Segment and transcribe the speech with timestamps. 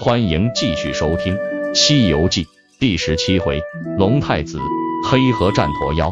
[0.00, 1.36] 欢迎继续收听
[1.74, 2.44] 《西游记》
[2.78, 3.60] 第十七回：
[3.96, 4.56] 龙太子
[5.10, 6.08] 黑河战驼妖。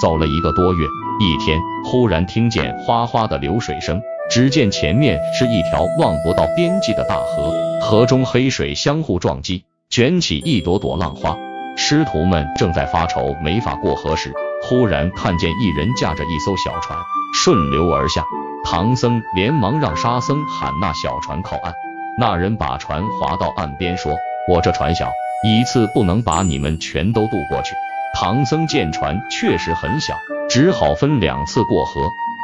[0.00, 0.86] 走了一个多月，
[1.18, 11.36] 一天忽然听见哗哗的流水声，只见前面是一条望不到边际的大河，河中黑水相互撞击，卷起一朵朵浪花。
[11.76, 16.96] 师徒们正在发愁没法过河时，忽然看见一人驾着一艘小船
[17.34, 18.24] 顺流而下，
[18.64, 21.74] 唐僧连忙让沙僧喊那小船靠岸。
[22.18, 24.16] 那人把船划到岸边，说
[24.48, 25.10] ：“我这船小，
[25.46, 27.74] 一次不能把你们全都渡过去。”
[28.18, 30.14] 唐僧见船确实很小，
[30.48, 32.00] 只好分两次过河。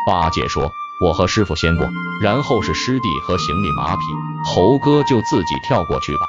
[0.07, 0.71] 八戒说
[1.03, 1.89] ：“我和师傅先过，
[2.23, 4.03] 然后是师弟和行李马匹，
[4.45, 6.20] 猴哥就自己跳过去吧。”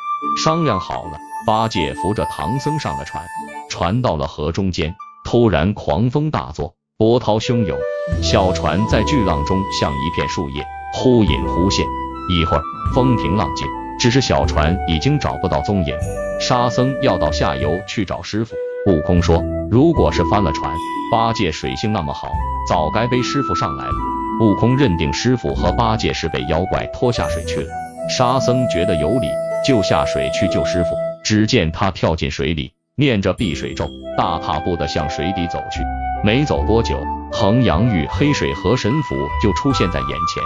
[0.41, 3.25] 商量好了，八戒扶着唐僧上了船。
[3.69, 7.77] 船到了河中间，突然狂风大作，波涛汹涌，
[8.21, 11.85] 小船在巨浪中像一片树叶，忽隐忽现。
[12.29, 13.67] 一会儿风平浪静，
[13.99, 15.95] 只是小船已经找不到踪影。
[16.39, 18.55] 沙僧要到下游去找师傅。
[18.87, 20.73] 悟空说：“如果是翻了船，
[21.11, 22.27] 八戒水性那么好，
[22.67, 23.93] 早该背师傅上来了。”
[24.41, 27.69] 悟空认定师傅和八戒是被妖怪拖下水去了。
[28.09, 29.27] 沙僧觉得有理，
[29.65, 30.89] 就下水去救师傅。
[31.23, 35.81] 只见他跳进水里，念着避水咒，大踏步的向水底走去。
[36.23, 36.99] 没走多久，
[37.31, 40.43] 衡阳玉黑水河神符就出现在眼前。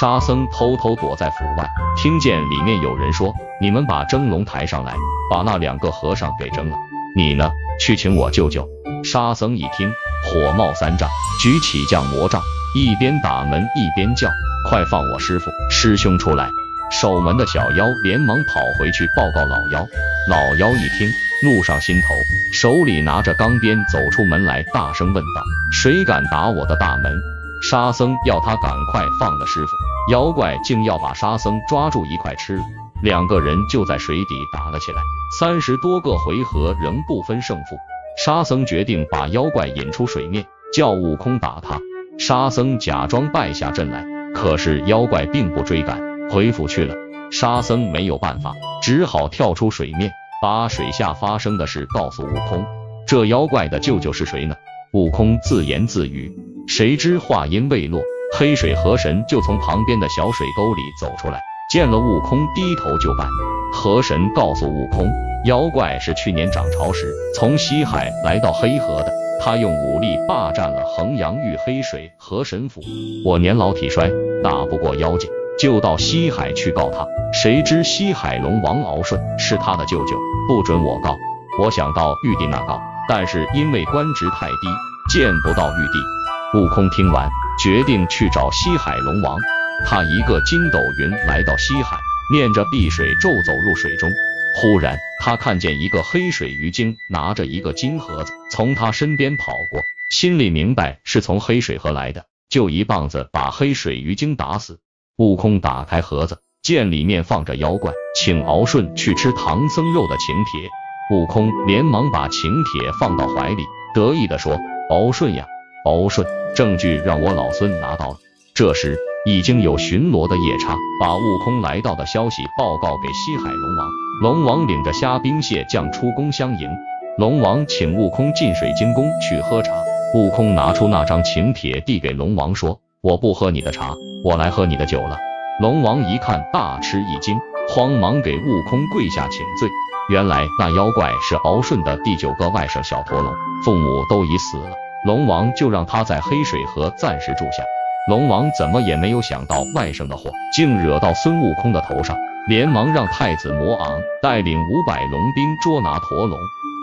[0.00, 4.96] 沙僧偷偷躲在府外，听见里面有人说：“你们把蒸笼抬上来，
[5.30, 6.76] 把那两个和尚给蒸了。
[7.14, 8.68] 你呢，去请我舅舅。”
[9.04, 9.92] 沙僧一听，
[10.24, 11.08] 火冒三丈，
[11.40, 12.42] 举起降魔杖，
[12.74, 14.28] 一边打门一边叫
[14.68, 16.48] ：“快放我师傅师兄出来！”
[16.90, 19.86] 守门的小妖连忙跑回去报告老妖。
[20.28, 21.08] 老妖一听，
[21.44, 22.14] 怒上心头，
[22.52, 27.22] 手里拿着钢鞭走出门来，大声问道：“谁敢打我的大门？”
[27.62, 29.72] 沙僧要他赶快放了师傅，
[30.12, 32.62] 妖怪竟要把沙僧抓住一块吃了。
[33.02, 35.00] 两个人就在水底打了起来，
[35.38, 37.76] 三十多个回合仍不分胜负。
[38.24, 41.80] 沙僧决定把妖怪引出水面，叫悟空打他。
[42.18, 46.94] 沙僧假装败下阵来，可是妖怪并不追赶，回府去了。
[47.32, 48.52] 沙僧没有办法，
[48.82, 52.64] 只好跳出水面，把水下发生的事告诉悟空。
[53.06, 54.54] 这妖怪的舅舅是谁呢？
[54.92, 56.32] 悟空自言自语。
[56.76, 58.02] 谁知话音未落，
[58.36, 61.40] 黑水河神就从旁边的小水沟里走出来，
[61.70, 63.24] 见了悟空，低头就拜。
[63.72, 65.08] 河神告诉悟空，
[65.44, 72.82] 妖怪是去年涨潮时从西海来到黑河的，他用武力霸占了衡阳玉黑水河神府。
[73.24, 74.10] 我年老体衰，
[74.42, 77.06] 打不过妖精，就到西海去告他。
[77.32, 80.16] 谁知西海龙王敖顺是他的舅舅，
[80.48, 81.14] 不准我告。
[81.60, 86.23] 我想到玉帝那告，但是因为官职太低，见不到玉帝。
[86.54, 87.28] 悟空听完，
[87.58, 89.36] 决定去找西海龙王。
[89.84, 91.98] 他一个筋斗云来到西海，
[92.32, 94.08] 念着避水咒走入水中。
[94.56, 99.82] 忽然，他看见一个黑水鱼精拿着一个金盒子从他身边跑过，
[100.12, 104.78] 心里明白是从黑水河来的，就一棒子把黑水鱼精打死。
[105.16, 110.70] 悟空打开盒子，见里面放着妖怪请敖顺去吃唐僧肉的请帖。
[111.10, 114.56] 悟空连忙把请帖放到怀里，得意地说
[114.88, 115.46] ：“敖顺呀，
[115.84, 118.16] 敖顺。”证据让我老孙拿到了。
[118.54, 118.96] 这时
[119.26, 123.88] 已经有巡逻的夜叉把悟空来到的消息报告给西海龙王。
[124.22, 126.70] 龙王领着虾兵蟹将出宫相迎。
[127.18, 129.72] 龙王请悟空进水晶宫去喝茶。
[130.14, 135.18] 悟空拿出那张请帖递给龙王，说：“我不喝你的茶，我来喝你的酒了。”
[135.60, 137.36] 龙王一看，大吃一惊，
[137.68, 139.68] 慌忙给悟空跪下请罪。
[140.08, 143.32] 原来那妖怪是敖顺的第九个外甥小驼龙，
[143.64, 144.83] 父母都已死了。
[145.04, 147.62] 龙王就让他在黑水河暂时住下。
[148.08, 152.16] 龙王怎么也没有想到，外甥的祸竟惹到孙悟空的头上，
[152.48, 156.38] 连忙让太子魔昂带领五百龙兵捉拿驼龙。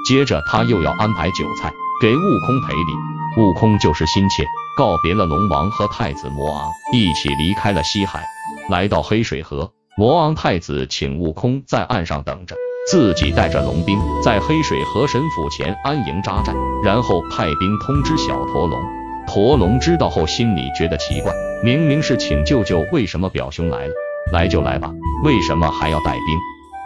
[0.08, 1.72] 接着他又要安排酒菜
[2.02, 3.42] 给悟空赔礼。
[3.42, 4.44] 悟空就是心切，
[4.76, 8.26] 告别了龙王和太子魔昂，一起离开了西海，
[8.70, 9.72] 来到黑水河。
[9.98, 12.56] 魔昂太子请悟空在岸上等着。
[12.92, 16.54] 自己带着龙兵在黑水河神府前安营扎寨，
[16.84, 18.78] 然后派兵通知小驼龙。
[19.26, 21.32] 驼龙知道后，心里觉得奇怪：
[21.64, 23.94] 明明是请舅舅，为什么表兄来了？
[24.34, 24.92] 来就来吧，
[25.24, 26.38] 为什么还要带兵？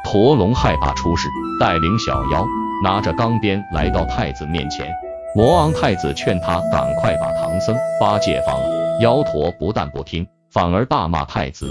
[0.03, 1.27] 驼龙害怕出事，
[1.59, 2.45] 带领小妖
[2.83, 4.87] 拿着钢鞭来到太子面前。
[5.35, 8.99] 魔昂太子劝他赶快把唐僧、八戒放了。
[9.01, 11.65] 妖驼不但不听，反而大骂太子。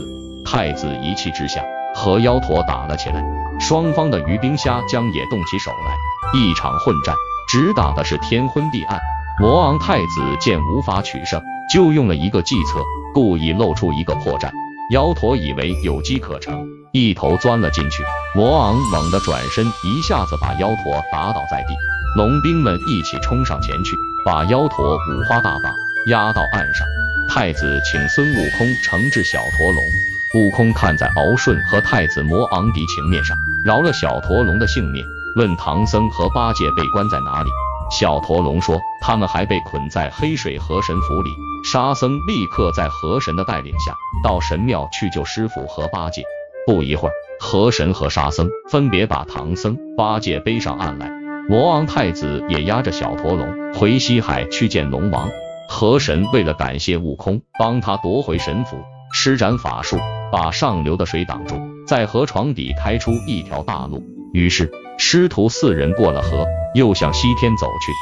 [0.44, 1.64] 太子一气之下
[1.94, 3.22] 和妖驼打了起来。
[3.60, 7.14] 双方的鱼兵虾将也动起手来，一场混战，
[7.48, 9.00] 直打的是天昏地暗。
[9.40, 11.40] 魔昂太子见无法取胜，
[11.72, 12.80] 就用了一个计策，
[13.14, 14.50] 故意露出一个破绽。
[14.90, 18.02] 妖驼以为有机可乘，一头钻了进去。
[18.34, 21.74] 魔昂猛地转身，一下子把妖驼打倒在地。
[22.16, 23.96] 龙兵们一起冲上前去，
[24.26, 25.72] 把妖驼五花大绑，
[26.08, 26.86] 押到岸上。
[27.28, 30.13] 太子请孙悟空惩治小驼龙。
[30.34, 35.04] 悟空看在敖顺和太子魔昂迪情面上，饶了小驼龙的性命，
[35.36, 37.50] 问唐僧和八戒被关在哪里。
[37.88, 41.30] 小驼龙说，他们还被捆在黑水河神府里。
[41.64, 43.94] 沙僧立刻在河神的带领下，
[44.24, 46.24] 到神庙去救师傅和八戒。
[46.66, 51.12] 不一会儿，河神和沙僧分别把唐僧、八戒背上岸来。
[51.48, 55.28] 魔王太子也押着小驼龙回西海去见龙王。
[55.68, 58.78] 河神为了感谢悟空帮他夺回神符，
[59.12, 59.96] 施展法术。
[60.32, 61.56] 把上流的水挡住，
[61.86, 64.02] 在河床底开出一条大路。
[64.32, 67.92] 于是师徒四人过了河，又向西天走去。